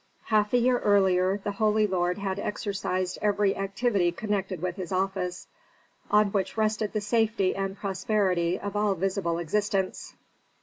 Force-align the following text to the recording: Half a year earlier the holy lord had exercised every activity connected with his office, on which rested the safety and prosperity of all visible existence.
Half 0.29 0.51
a 0.53 0.57
year 0.57 0.79
earlier 0.79 1.37
the 1.43 1.51
holy 1.51 1.85
lord 1.85 2.17
had 2.17 2.39
exercised 2.39 3.19
every 3.21 3.55
activity 3.55 4.11
connected 4.11 4.59
with 4.59 4.75
his 4.75 4.91
office, 4.91 5.45
on 6.09 6.31
which 6.31 6.57
rested 6.57 6.91
the 6.93 7.01
safety 7.01 7.55
and 7.55 7.77
prosperity 7.77 8.59
of 8.59 8.75
all 8.75 8.95
visible 8.95 9.37
existence. 9.37 10.15